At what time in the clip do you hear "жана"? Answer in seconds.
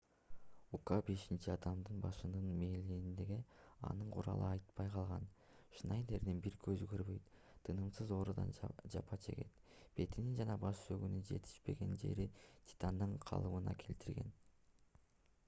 10.41-10.55